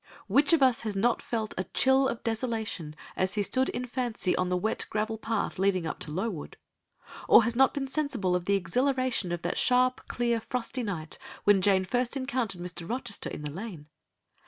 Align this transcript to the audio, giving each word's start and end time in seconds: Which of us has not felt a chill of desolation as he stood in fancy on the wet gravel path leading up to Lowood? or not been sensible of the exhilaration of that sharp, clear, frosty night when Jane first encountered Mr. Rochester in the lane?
Which 0.25 0.51
of 0.51 0.63
us 0.63 0.81
has 0.81 0.95
not 0.95 1.21
felt 1.21 1.53
a 1.59 1.63
chill 1.75 2.07
of 2.07 2.23
desolation 2.23 2.95
as 3.15 3.35
he 3.35 3.43
stood 3.43 3.69
in 3.69 3.85
fancy 3.85 4.35
on 4.35 4.49
the 4.49 4.57
wet 4.57 4.87
gravel 4.89 5.19
path 5.19 5.59
leading 5.59 5.85
up 5.85 5.99
to 5.99 6.11
Lowood? 6.11 6.57
or 7.27 7.43
not 7.53 7.71
been 7.75 7.87
sensible 7.87 8.35
of 8.35 8.45
the 8.45 8.55
exhilaration 8.55 9.31
of 9.31 9.43
that 9.43 9.59
sharp, 9.59 10.07
clear, 10.07 10.39
frosty 10.41 10.81
night 10.81 11.19
when 11.43 11.61
Jane 11.61 11.85
first 11.85 12.17
encountered 12.17 12.61
Mr. 12.61 12.89
Rochester 12.89 13.29
in 13.29 13.43
the 13.43 13.51
lane? 13.51 13.89